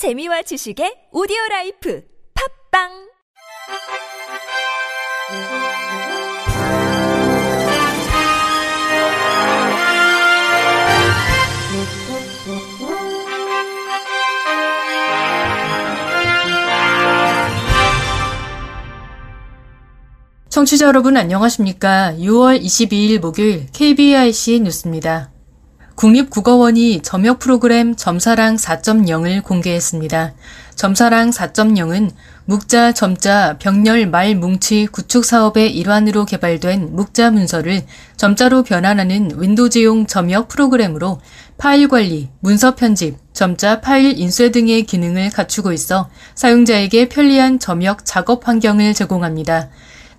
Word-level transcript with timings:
재미와 0.00 0.40
지식의 0.40 1.12
오디오 1.12 1.36
라이프 1.50 2.02
팝빵 2.72 2.88
청취자 20.48 20.86
여러분 20.86 21.18
안녕하십니까? 21.18 22.14
6월 22.16 22.58
22일 22.58 23.20
목요일 23.20 23.66
KBIC 23.74 24.60
뉴스입니다. 24.60 25.30
국립국어원이 26.00 27.02
점역 27.02 27.40
프로그램 27.40 27.94
점사랑 27.94 28.56
4.0을 28.56 29.44
공개했습니다. 29.44 30.32
점사랑 30.74 31.28
4.0은 31.28 32.12
묵자, 32.46 32.92
점자, 32.92 33.58
병렬, 33.58 34.06
말, 34.06 34.34
뭉치 34.34 34.88
구축 34.92 35.26
사업의 35.26 35.76
일환으로 35.76 36.24
개발된 36.24 36.96
묵자 36.96 37.32
문서를 37.32 37.82
점자로 38.16 38.62
변환하는 38.62 39.32
윈도우즈용 39.42 40.06
점역 40.06 40.48
프로그램으로 40.48 41.20
파일 41.58 41.88
관리, 41.88 42.30
문서 42.40 42.76
편집, 42.76 43.18
점자 43.34 43.82
파일 43.82 44.18
인쇄 44.18 44.50
등의 44.50 44.84
기능을 44.84 45.28
갖추고 45.28 45.70
있어 45.74 46.08
사용자에게 46.34 47.10
편리한 47.10 47.58
점역 47.58 48.06
작업 48.06 48.48
환경을 48.48 48.94
제공합니다. 48.94 49.68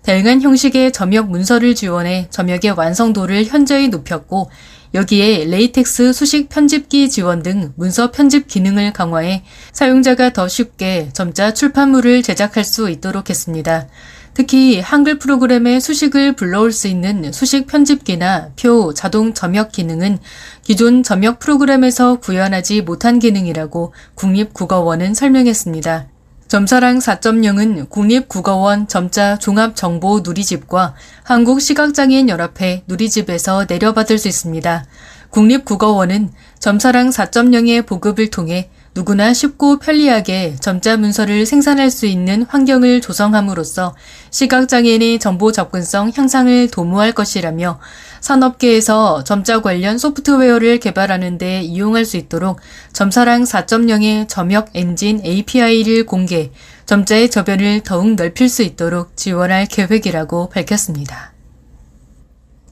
다양한 0.03 0.41
형식의 0.41 0.93
점역 0.93 1.29
문서를 1.29 1.75
지원해 1.75 2.27
점역의 2.31 2.71
완성도를 2.71 3.45
현저히 3.45 3.87
높였고 3.87 4.49
여기에 4.93 5.45
LaTeX 5.45 6.11
수식 6.11 6.49
편집기 6.49 7.09
지원 7.09 7.43
등 7.43 7.71
문서 7.75 8.11
편집 8.11 8.47
기능을 8.47 8.91
강화해 8.91 9.43
사용자가 9.71 10.33
더 10.33 10.47
쉽게 10.47 11.09
점자 11.13 11.53
출판물을 11.53 12.23
제작할 12.23 12.65
수 12.65 12.89
있도록 12.89 13.29
했습니다. 13.29 13.87
특히 14.33 14.79
한글 14.79 15.17
프로그램에 15.19 15.79
수식을 15.79 16.35
불러올 16.35 16.71
수 16.71 16.87
있는 16.87 17.31
수식 17.31 17.67
편집기나 17.67 18.51
표, 18.59 18.93
자동 18.93 19.33
점역 19.33 19.71
기능은 19.71 20.19
기존 20.61 21.03
점역 21.03 21.39
프로그램에서 21.39 22.19
구현하지 22.19 22.81
못한 22.81 23.19
기능이라고 23.19 23.93
국립국어원은 24.15 25.13
설명했습니다. 25.13 26.10
점사랑 26.51 26.99
4.0은 26.99 27.89
국립국어원 27.89 28.89
점자 28.89 29.37
종합정보 29.37 30.19
누리집과 30.19 30.95
한국시각장애인 31.23 32.27
연합회 32.27 32.83
누리집에서 32.87 33.67
내려받을 33.69 34.17
수 34.17 34.27
있습니다. 34.27 34.83
국립국어원은 35.29 36.29
점사랑 36.59 37.11
4.0의 37.11 37.85
보급을 37.85 38.31
통해 38.31 38.69
누구나 38.93 39.33
쉽고 39.33 39.79
편리하게 39.79 40.57
점자 40.59 40.97
문서를 40.97 41.45
생산할 41.45 41.89
수 41.89 42.05
있는 42.05 42.43
환경을 42.43 42.99
조성함으로써 42.99 43.95
시각장애인의 44.31 45.19
정보 45.19 45.53
접근성 45.53 46.11
향상을 46.13 46.69
도모할 46.71 47.13
것이라며 47.13 47.79
산업계에서 48.19 49.23
점자 49.23 49.61
관련 49.61 49.97
소프트웨어를 49.97 50.79
개발하는 50.79 51.37
데 51.37 51.61
이용할 51.61 52.03
수 52.03 52.17
있도록 52.17 52.59
점사랑 52.91 53.43
4.0의 53.43 54.27
점역 54.27 54.69
엔진 54.73 55.21
API를 55.25 56.05
공개, 56.05 56.51
점자의 56.85 57.31
저변을 57.31 57.81
더욱 57.83 58.15
넓힐 58.15 58.49
수 58.49 58.61
있도록 58.61 59.15
지원할 59.15 59.67
계획이라고 59.67 60.49
밝혔습니다. 60.49 61.30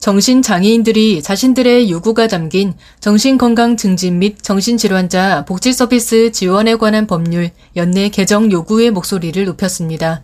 정신장애인들이 0.09 1.21
자신들의 1.21 1.91
요구가 1.91 2.25
담긴 2.25 2.73
정신건강 2.99 3.77
증진 3.77 4.17
및 4.17 4.41
정신질환자 4.41 5.45
복지 5.45 5.71
서비스 5.71 6.31
지원에 6.31 6.77
관한 6.77 7.05
법률 7.05 7.51
연내 7.75 8.09
개정 8.09 8.51
요구의 8.51 8.89
목소리를 8.89 9.45
높였습니다. 9.45 10.23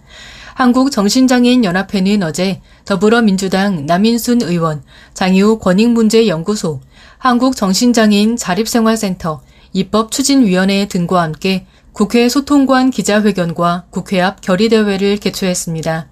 한국정신장애인연합회는 0.55 2.23
어제 2.23 2.61
더불어민주당 2.85 3.85
남인순 3.85 4.41
의원, 4.41 4.81
장유 5.13 5.59
권익문제연구소, 5.59 6.81
한국정신장애인 7.19 8.37
자립생활센터, 8.37 9.43
입법추진위원회 9.71 10.87
등과 10.87 11.21
함께 11.21 11.67
국회 11.91 12.27
소통관 12.27 12.89
기자회견과 12.89 13.85
국회 13.91 14.19
앞 14.19 14.41
결의대회를 14.41 15.17
개최했습니다. 15.17 16.07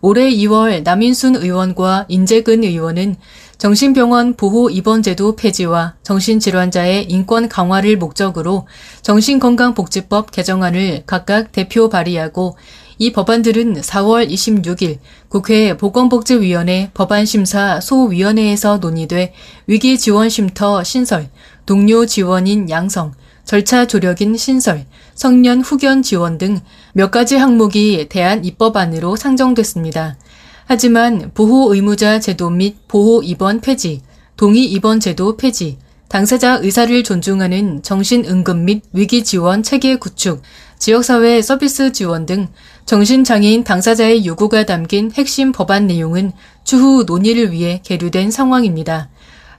올해 0.00 0.30
2월 0.30 0.82
남인순 0.84 1.36
의원과 1.36 2.06
인재근 2.08 2.62
의원은 2.62 3.16
정신병원 3.58 4.34
보호 4.34 4.70
입원 4.70 5.02
제도 5.02 5.34
폐지와 5.34 5.94
정신질환자의 6.04 7.06
인권 7.10 7.48
강화를 7.48 7.96
목적으로 7.96 8.68
정신건강복지법 9.02 10.30
개정안을 10.30 11.02
각각 11.06 11.50
대표 11.50 11.88
발의하고 11.88 12.56
이 12.98 13.12
법안들은 13.12 13.80
4월 13.80 14.28
26일 14.28 14.98
국회 15.28 15.76
보건복지위원회 15.76 16.90
법안심사 16.94 17.80
소위원회에서 17.80 18.78
논의돼 18.78 19.32
위기지원쉼터 19.66 20.84
신설, 20.84 21.28
동료 21.66 22.06
지원인 22.06 22.70
양성, 22.70 23.12
절차 23.48 23.86
조력인 23.86 24.36
신설, 24.36 24.84
성년 25.14 25.62
후견 25.62 26.02
지원 26.02 26.36
등 26.36 26.60
몇 26.92 27.10
가지 27.10 27.36
항목이 27.36 28.08
대한 28.10 28.44
입법안으로 28.44 29.16
상정됐습니다. 29.16 30.18
하지만 30.66 31.30
보호 31.32 31.72
의무자 31.72 32.20
제도 32.20 32.50
및 32.50 32.76
보호 32.88 33.22
입원 33.22 33.62
폐지, 33.62 34.02
동의 34.36 34.66
입원 34.66 35.00
제도 35.00 35.38
폐지, 35.38 35.78
당사자 36.08 36.58
의사를 36.60 37.02
존중하는 37.02 37.82
정신응급 37.82 38.58
및 38.58 38.82
위기지원 38.92 39.62
체계 39.62 39.96
구축, 39.96 40.42
지역사회 40.78 41.40
서비스 41.40 41.92
지원 41.92 42.26
등 42.26 42.48
정신장애인 42.84 43.64
당사자의 43.64 44.26
요구가 44.26 44.66
담긴 44.66 45.10
핵심 45.12 45.52
법안 45.52 45.86
내용은 45.86 46.32
추후 46.64 47.04
논의를 47.04 47.52
위해 47.52 47.80
계류된 47.82 48.30
상황입니다. 48.30 49.08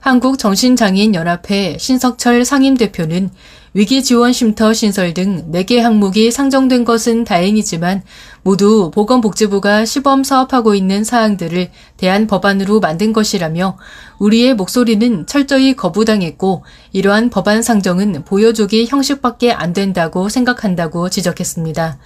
한국정신장애인연합회 0.00 1.76
신석철 1.78 2.44
상임대표는 2.44 3.30
위기지원쉼터 3.72 4.72
신설 4.72 5.14
등 5.14 5.52
4개 5.52 5.76
항목이 5.76 6.32
상정된 6.32 6.84
것은 6.84 7.22
다행이지만 7.22 8.02
모두 8.42 8.90
보건복지부가 8.92 9.84
시범 9.84 10.24
사업하고 10.24 10.74
있는 10.74 11.04
사항들을 11.04 11.70
대한 11.96 12.26
법안으로 12.26 12.80
만든 12.80 13.12
것이라며 13.12 13.78
우리의 14.18 14.54
목소리는 14.54 15.24
철저히 15.26 15.74
거부당했고 15.74 16.64
이러한 16.92 17.30
법안 17.30 17.62
상정은 17.62 18.24
보여주기 18.24 18.86
형식밖에 18.86 19.52
안 19.52 19.72
된다고 19.72 20.28
생각한다고 20.28 21.08
지적했습니다. 21.08 21.98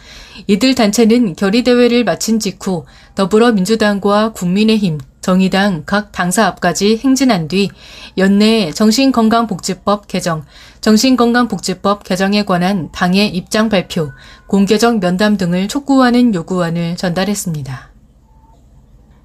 이들 0.46 0.74
단체는 0.74 1.34
결의대회를 1.34 2.04
마친 2.04 2.40
직후 2.40 2.84
더불어민주당과 3.14 4.32
국민의힘, 4.32 4.98
정의당 5.24 5.84
각 5.86 6.12
당사 6.12 6.44
앞까지 6.44 7.00
행진한 7.02 7.48
뒤 7.48 7.70
연내 8.18 8.72
정신건강복지법 8.72 10.06
개정, 10.06 10.44
정신건강복지법 10.82 12.04
개정에 12.04 12.42
관한 12.44 12.92
당의 12.92 13.28
입장 13.28 13.70
발표, 13.70 14.12
공개적 14.48 14.98
면담 14.98 15.38
등을 15.38 15.66
촉구하는 15.68 16.34
요구안을 16.34 16.98
전달했습니다. 16.98 17.90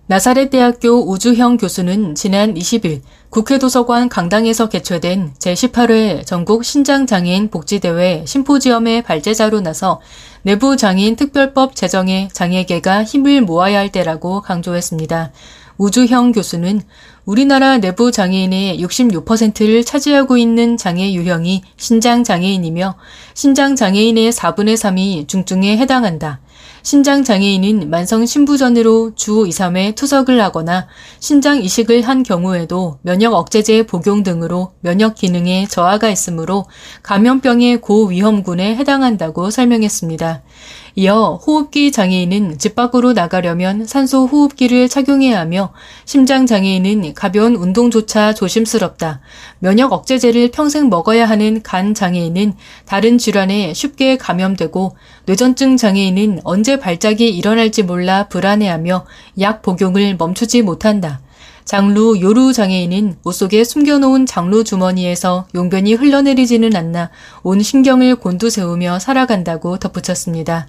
나사렛 0.08 0.50
대학교 0.52 1.12
우주형 1.12 1.58
교수는 1.58 2.16
지난 2.16 2.54
20일 2.54 3.02
국회 3.30 3.59
도서관 3.59 4.08
강당에서 4.08 4.70
개최된 4.70 5.34
제18회 5.38 6.26
전국 6.26 6.64
신장장애인 6.64 7.50
복지대회 7.50 8.24
심포지엄의 8.26 9.02
발제자로 9.02 9.59
나서 9.59 10.00
내부 10.44 10.78
장애인 10.78 11.18
특별법 11.18 11.76
제정에 11.76 12.30
장애계가 12.32 13.04
힘을 13.04 13.42
모아야 13.42 13.80
할 13.80 13.92
때라고 13.92 14.42
강조했습니다. 14.42 15.34
우주형 15.79 16.34
교수는 16.34 16.81
우리나라 17.25 17.78
내부 17.78 18.12
장애인의 18.12 18.81
66%를 18.84 19.85
차지하고 19.85 20.38
있는 20.38 20.75
장애 20.75 21.13
유형이 21.13 21.63
신장 21.78 22.25
장애인이며 22.25 22.95
신장 23.34 23.78
장애인의 23.78 24.34
4분의 24.34 24.75
3이 24.75 25.28
중증에 25.29 25.78
해당한다. 25.78 26.41
신장 26.82 27.23
장애인은 27.23 27.90
만성 27.90 28.26
신부전으로 28.26 29.14
주 29.16 29.46
2, 29.47 29.52
3회 29.52 29.96
투석을 29.96 30.41
하거나 30.41 30.88
신장 31.20 31.61
이식을 31.61 32.02
한 32.02 32.23
경우에도 32.23 33.00
면역 33.02 33.34
억제제 33.34 33.84
복용 33.84 34.23
등으로 34.23 34.72
면역 34.79 35.16
기능에 35.16 35.67
저하가 35.67 36.09
있으므로 36.09 36.66
감염병의 37.03 37.82
고위험군에 37.82 38.76
해당한다고 38.76 39.50
설명했습니다. 39.52 40.41
이어 40.96 41.40
호흡기 41.46 41.91
장애인은 41.91 42.58
집 42.58 42.76
밖으로 42.76 43.14
나가려면 43.14 43.85
산소 43.85 44.26
호흡기를 44.26 44.90
착용해야 44.90 45.40
하며 45.40 45.72
심장 46.03 46.46
장애인은 46.46 47.14
가벼운 47.14 47.56
운동조차 47.56 48.34
조심스럽다. 48.34 49.22
면역 49.59 49.94
억제제를 49.94 50.52
평생 50.52 50.90
먹어야 50.90 51.26
하는 51.26 51.61
간 51.61 51.94
장애인은 51.94 52.53
다른 52.85 53.17
질환에 53.17 53.73
쉽게 53.73 54.17
감염되고 54.17 54.97
뇌전증 55.26 55.78
장애인은 55.78 56.41
언제 56.49 56.79
발작이 56.79 57.29
일어날지 57.29 57.84
몰라 57.84 58.28
불안해하며 58.28 59.05
약 59.40 59.61
복용을 59.61 60.16
멈추지 60.17 60.63
못한다. 60.63 61.22
장루 61.63 62.19
요루 62.19 62.53
장애인은 62.53 63.17
옷 63.23 63.34
속에 63.34 63.63
숨겨놓은 63.63 64.25
장루 64.25 64.63
주머니에서 64.63 65.46
용변이 65.53 65.93
흘러내리지는 65.93 66.75
않나 66.75 67.11
온 67.43 67.61
신경을 67.61 68.16
곤두세우며 68.16 68.97
살아간다고 68.97 69.78
덧붙였습니다. 69.78 70.67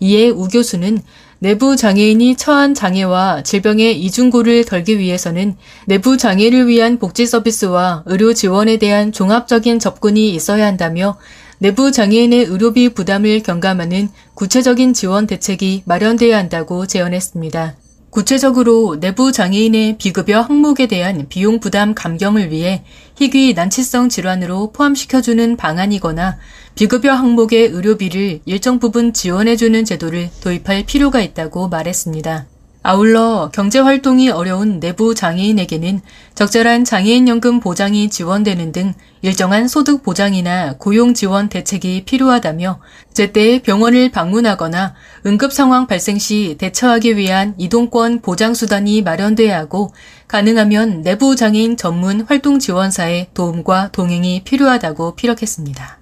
이에 0.00 0.30
우 0.30 0.48
교수는 0.48 1.00
내부 1.38 1.76
장애인이 1.76 2.34
처한 2.34 2.74
장애와 2.74 3.44
질병의 3.44 4.00
이중고를 4.00 4.64
덜기 4.64 4.98
위해서는 4.98 5.56
내부 5.86 6.16
장애를 6.16 6.66
위한 6.66 6.98
복지 6.98 7.24
서비스와 7.24 8.02
의료 8.06 8.34
지원에 8.34 8.78
대한 8.78 9.12
종합적인 9.12 9.78
접근이 9.78 10.34
있어야 10.34 10.66
한다며 10.66 11.16
내부 11.62 11.92
장애인의 11.92 12.46
의료비 12.46 12.94
부담을 12.94 13.42
경감하는 13.42 14.08
구체적인 14.32 14.94
지원 14.94 15.26
대책이 15.26 15.82
마련돼야 15.84 16.38
한다고 16.38 16.86
제언했습니다. 16.86 17.76
구체적으로 18.08 18.98
내부 18.98 19.30
장애인의 19.30 19.98
비급여 19.98 20.40
항목에 20.40 20.88
대한 20.88 21.26
비용 21.28 21.60
부담 21.60 21.94
감경을 21.94 22.50
위해 22.50 22.82
희귀 23.16 23.52
난치성 23.52 24.08
질환으로 24.08 24.72
포함시켜주는 24.72 25.58
방안이거나 25.58 26.38
비급여 26.76 27.12
항목의 27.12 27.66
의료비를 27.66 28.40
일정 28.46 28.78
부분 28.78 29.12
지원해주는 29.12 29.84
제도를 29.84 30.30
도입할 30.42 30.86
필요가 30.86 31.20
있다고 31.20 31.68
말했습니다. 31.68 32.46
아울러 32.82 33.50
경제활동이 33.52 34.30
어려운 34.30 34.80
내부 34.80 35.14
장애인에게는 35.14 36.00
적절한 36.34 36.86
장애인연금 36.86 37.60
보장이 37.60 38.08
지원되는 38.08 38.72
등 38.72 38.94
일정한 39.20 39.68
소득 39.68 40.02
보장이나 40.02 40.76
고용 40.78 41.12
지원 41.12 41.50
대책이 41.50 42.06
필요하다며 42.06 42.80
제때 43.12 43.60
병원을 43.60 44.10
방문하거나 44.10 44.94
응급 45.26 45.52
상황 45.52 45.86
발생 45.86 46.18
시 46.18 46.56
대처하기 46.58 47.18
위한 47.18 47.54
이동권 47.58 48.22
보장 48.22 48.54
수단이 48.54 49.02
마련돼야 49.02 49.58
하고 49.58 49.92
가능하면 50.26 51.02
내부 51.02 51.36
장애인 51.36 51.76
전문 51.76 52.22
활동 52.22 52.58
지원사의 52.58 53.28
도움과 53.34 53.90
동행이 53.92 54.44
필요하다고 54.44 55.16
피력했습니다. 55.16 56.00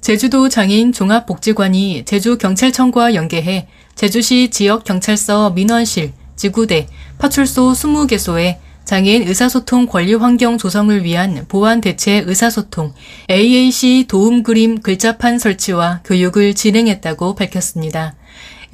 제주도 0.00 0.48
장애인 0.48 0.90
종합복지관이 0.90 2.04
제주경찰청과 2.04 3.14
연계해 3.14 3.68
제주시 3.94 4.50
지역경찰서 4.50 5.50
민원실, 5.50 6.12
지구대, 6.36 6.88
파출소 7.18 7.72
20개소에 7.72 8.56
장애인 8.84 9.28
의사소통 9.28 9.86
권리 9.86 10.14
환경 10.14 10.58
조성을 10.58 11.04
위한 11.04 11.44
보안 11.48 11.80
대체 11.80 12.24
의사소통 12.26 12.92
AAC 13.30 14.06
도움 14.08 14.42
그림 14.42 14.80
글자판 14.80 15.38
설치와 15.38 16.00
교육을 16.04 16.54
진행했다고 16.54 17.36
밝혔습니다. 17.36 18.16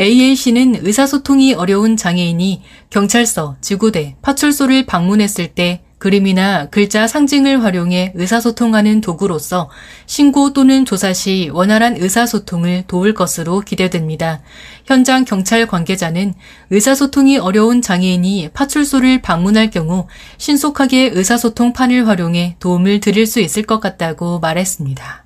AAC는 0.00 0.86
의사소통이 0.86 1.54
어려운 1.54 1.96
장애인이 1.96 2.62
경찰서, 2.88 3.56
지구대, 3.60 4.16
파출소를 4.22 4.86
방문했을 4.86 5.48
때 5.48 5.82
그림이나 5.98 6.66
글자 6.66 7.06
상징을 7.06 7.64
활용해 7.64 8.12
의사소통하는 8.14 9.00
도구로서 9.00 9.68
신고 10.06 10.52
또는 10.52 10.84
조사 10.84 11.12
시 11.12 11.50
원활한 11.52 11.96
의사소통을 11.96 12.84
도울 12.86 13.14
것으로 13.14 13.60
기대됩니다. 13.60 14.40
현장 14.86 15.24
경찰 15.24 15.66
관계자는 15.66 16.34
의사소통이 16.70 17.38
어려운 17.38 17.82
장애인이 17.82 18.50
파출소를 18.54 19.22
방문할 19.22 19.70
경우 19.70 20.06
신속하게 20.38 21.10
의사소통판을 21.14 22.06
활용해 22.06 22.56
도움을 22.60 23.00
드릴 23.00 23.26
수 23.26 23.40
있을 23.40 23.64
것 23.64 23.80
같다고 23.80 24.38
말했습니다. 24.38 25.24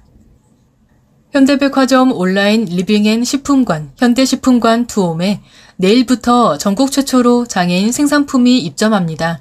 현대백화점 1.33 2.13
온라인 2.13 2.67
리빙앤 2.67 3.25
식품관, 3.25 3.93
현대식품관 3.97 4.87
투홈에 4.87 5.41
내일부터 5.77 6.59
전국 6.59 6.93
최초로 6.93 7.47
장애인 7.47 7.91
생산품이 7.91 8.59
입점합니다. 8.59 9.41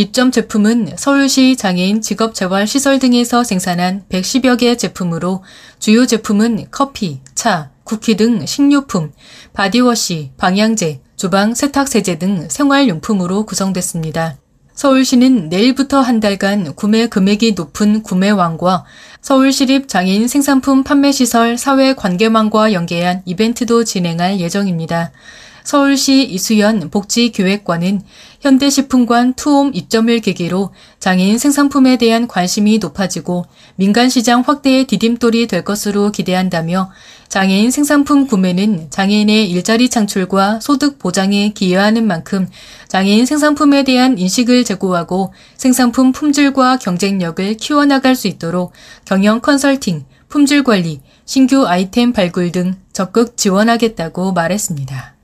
입점 0.00 0.30
제품은 0.30 0.94
서울시 0.96 1.56
장애인 1.56 2.00
직업재활시설 2.00 2.98
등에서 3.00 3.44
생산한 3.44 4.04
110여 4.08 4.56
개 4.58 4.74
제품으로 4.74 5.44
주요 5.78 6.06
제품은 6.06 6.68
커피, 6.70 7.20
차, 7.34 7.70
쿠키 7.84 8.16
등 8.16 8.46
식료품, 8.46 9.12
바디워시, 9.52 10.30
방향제, 10.38 11.02
주방 11.16 11.54
세탁세제 11.54 12.18
등 12.18 12.48
생활용품으로 12.48 13.44
구성됐습니다. 13.44 14.38
서울시는 14.72 15.50
내일부터 15.50 16.00
한 16.00 16.18
달간 16.18 16.74
구매 16.76 17.06
금액이 17.06 17.52
높은 17.52 18.02
구매왕과 18.02 18.86
서울시립 19.20 19.86
장애인 19.86 20.28
생산품 20.28 20.82
판매시설 20.82 21.58
사회관계망과 21.58 22.72
연계한 22.72 23.20
이벤트도 23.26 23.84
진행할 23.84 24.40
예정입니다. 24.40 25.12
서울시 25.70 26.24
이수연 26.24 26.90
복지기획관은 26.90 28.00
현대식품관 28.40 29.34
투홈 29.34 29.70
입점을 29.72 30.18
계기로 30.18 30.74
장애인 30.98 31.38
생산품에 31.38 31.96
대한 31.96 32.26
관심이 32.26 32.78
높아지고 32.78 33.46
민간시장 33.76 34.40
확대의 34.40 34.88
디딤돌이 34.88 35.46
될 35.46 35.62
것으로 35.62 36.10
기대한다며 36.10 36.90
장애인 37.28 37.70
생산품 37.70 38.26
구매는 38.26 38.90
장애인의 38.90 39.48
일자리 39.48 39.88
창출과 39.88 40.58
소득 40.60 40.98
보장에 40.98 41.50
기여하는 41.50 42.04
만큼 42.04 42.48
장애인 42.88 43.24
생산품에 43.24 43.84
대한 43.84 44.18
인식을 44.18 44.64
제고하고 44.64 45.32
생산품 45.56 46.10
품질과 46.10 46.78
경쟁력을 46.78 47.54
키워나갈 47.58 48.16
수 48.16 48.26
있도록 48.26 48.72
경영 49.04 49.40
컨설팅, 49.40 50.04
품질 50.28 50.64
관리, 50.64 50.98
신규 51.26 51.64
아이템 51.68 52.12
발굴 52.12 52.50
등 52.50 52.74
적극 52.92 53.36
지원하겠다고 53.36 54.32
말했습니다. 54.32 55.19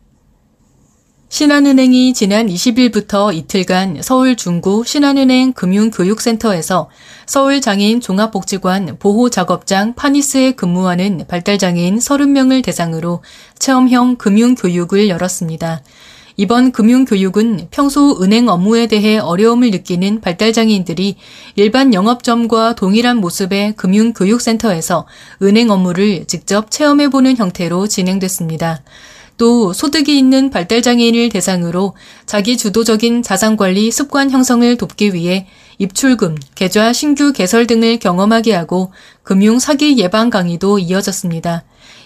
신한은행이 1.29 2.15
지난 2.15 2.47
20일부터 2.47 3.35
이틀간 3.35 3.99
서울 4.03 4.37
중구 4.37 4.85
신한은행 4.87 5.55
금융교육센터에서 5.55 6.89
서울 7.27 7.61
장애인 7.61 8.01
종합복지관 8.01 8.99
보호작업장 9.01 9.95
파니스에 9.95 10.53
근무하는 10.53 11.25
발달장애인 11.27 11.99
30명을 11.99 12.63
대상으로 12.65 13.25
체험형 13.59 14.17
금융교육을 14.17 15.09
열었습니다. 15.09 15.83
이번 16.37 16.71
금융교육은 16.71 17.69
평소 17.73 18.23
은행 18.23 18.49
업무에 18.49 18.87
대해 18.87 19.19
어려움을 19.19 19.73
느끼는 19.73 20.21
발달장애인들이 20.21 21.17
일반 21.57 21.93
영업점과 21.93 22.77
동일한 22.77 23.17
모습의 23.17 23.75
금융교육센터에서 23.75 25.07
은행 25.43 25.71
업무를 25.71 26.27
직접 26.27 26.71
체험해보는 26.71 27.37
형태로 27.37 27.89
진행됐습니다. 27.89 28.83
또 29.37 29.73
소득이 29.73 30.19
있는 30.19 30.51
발달장애인을 30.51 31.29
대상으로 31.29 31.95
자기 32.25 32.57
주도적인 32.57 33.23
자산관리 33.23 33.91
습관 33.91 34.31
형성을 34.31 34.77
돕기 34.77 35.15
위해 35.15 35.47
입출금, 35.79 36.37
계좌 36.55 36.93
신규 36.93 37.33
개설 37.33 37.67
등을 37.67 37.99
경험하게 37.99 38.55
하고 38.55 38.93
금융 39.23 39.59
사기 39.59 39.99
예방 39.99 40.31
강의도 40.31 40.79
이어졌습니다. 40.79 41.65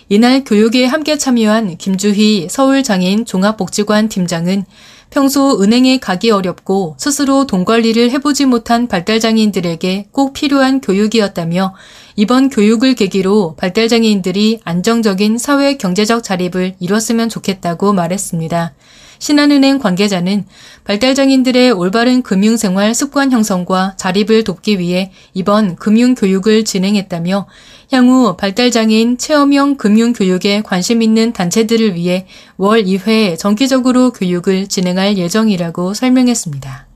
이날 0.08 0.42
교육에 0.42 0.86
함께 0.86 1.16
참여한 1.16 1.76
김주희 1.76 2.48
서울장애인 2.50 3.26
종합복지관 3.26 4.08
팀장은 4.08 4.64
평소 5.10 5.60
은행에 5.60 5.98
가기 5.98 6.30
어렵고 6.30 6.96
스스로 6.98 7.46
돈 7.46 7.64
관리를 7.64 8.10
해보지 8.10 8.46
못한 8.46 8.88
발달장애인들에게 8.88 10.08
꼭 10.10 10.32
필요한 10.32 10.80
교육이었다며 10.80 11.74
이번 12.20 12.50
교육을 12.50 12.96
계기로 12.96 13.56
발달장애인들이 13.56 14.60
안정적인 14.64 15.38
사회 15.38 15.78
경제적 15.78 16.22
자립을 16.22 16.74
이뤘으면 16.78 17.30
좋겠다고 17.30 17.94
말했습니다. 17.94 18.74
신한은행 19.18 19.78
관계자는 19.78 20.44
발달장애인들의 20.84 21.70
올바른 21.70 22.20
금융생활 22.20 22.94
습관 22.94 23.32
형성과 23.32 23.94
자립을 23.96 24.44
돕기 24.44 24.78
위해 24.78 25.12
이번 25.32 25.76
금융교육을 25.76 26.66
진행했다며 26.66 27.46
향후 27.90 28.36
발달장애인 28.36 29.16
체험형 29.16 29.78
금융교육에 29.78 30.60
관심 30.60 31.00
있는 31.00 31.32
단체들을 31.32 31.94
위해 31.94 32.26
월 32.58 32.84
2회 32.84 33.38
정기적으로 33.38 34.12
교육을 34.12 34.66
진행할 34.66 35.16
예정이라고 35.16 35.94
설명했습니다. 35.94 36.86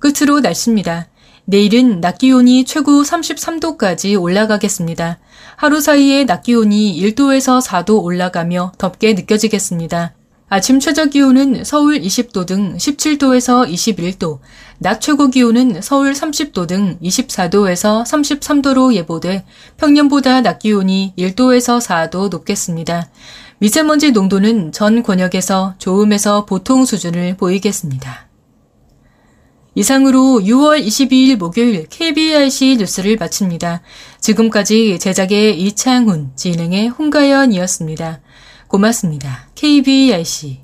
끝으로 0.00 0.40
날씨입니다. 0.40 1.11
내일은 1.44 2.00
낮 2.00 2.18
기온이 2.18 2.64
최고 2.64 3.02
33도까지 3.02 4.20
올라가겠습니다. 4.20 5.18
하루 5.56 5.80
사이에 5.80 6.24
낮 6.24 6.42
기온이 6.42 7.00
1도에서 7.02 7.60
4도 7.60 8.02
올라가며 8.02 8.72
덥게 8.78 9.14
느껴지겠습니다. 9.14 10.14
아침 10.48 10.80
최저 10.80 11.06
기온은 11.06 11.64
서울 11.64 11.98
20도 11.98 12.46
등 12.46 12.76
17도에서 12.76 13.66
21도, 13.72 14.38
낮 14.78 15.00
최고 15.00 15.28
기온은 15.28 15.80
서울 15.80 16.12
30도 16.12 16.68
등 16.68 16.98
24도에서 17.02 18.04
33도로 18.04 18.92
예보돼 18.92 19.46
평년보다 19.78 20.42
낮 20.42 20.58
기온이 20.58 21.14
1도에서 21.16 21.80
4도 21.80 22.28
높겠습니다. 22.28 23.08
미세먼지 23.58 24.10
농도는 24.12 24.72
전 24.72 25.02
권역에서 25.02 25.74
좋음에서 25.78 26.44
보통 26.44 26.84
수준을 26.84 27.36
보이겠습니다. 27.38 28.31
이상으로 29.74 30.40
6월 30.44 30.84
22일 30.84 31.36
목요일 31.36 31.86
KBRC 31.88 32.76
뉴스를 32.78 33.16
마칩니다. 33.16 33.82
지금까지 34.20 34.98
제작의 34.98 35.60
이창훈, 35.60 36.32
진행의 36.36 36.88
홍가연이었습니다. 36.88 38.20
고맙습니다. 38.68 39.48
KBRC 39.54 40.60